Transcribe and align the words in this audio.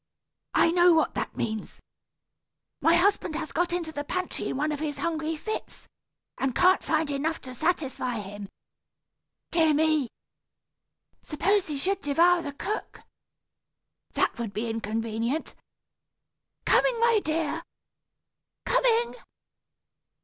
I 0.55 0.71
know 0.71 0.95
what 0.95 1.13
that 1.13 1.37
means. 1.37 1.79
My 2.81 2.95
husband 2.95 3.35
has 3.35 3.51
got 3.51 3.71
into 3.71 3.91
the 3.91 4.03
pantry, 4.03 4.49
in 4.49 4.57
one 4.57 4.71
of 4.71 4.79
his 4.79 4.97
hungry 4.97 5.35
fits, 5.35 5.87
and 6.39 6.55
can't 6.55 6.83
find 6.83 7.11
enough 7.11 7.39
to 7.41 7.53
satisfy 7.53 8.15
him. 8.15 8.49
Dear 9.51 9.75
me! 9.75 10.09
Suppose 11.21 11.67
he 11.67 11.77
should 11.77 12.01
devour 12.01 12.41
the 12.41 12.53
cook. 12.53 13.01
That 14.13 14.39
would 14.39 14.53
be 14.53 14.71
inconvenient. 14.71 15.53
Coming, 16.65 16.99
my 16.99 17.19
dear, 17.23 17.61
coming!" 18.65 19.13